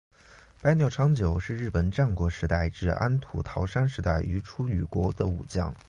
[0.63, 5.75] 白鸟长久是日本战国时代至安土桃山时代于出羽国的武将。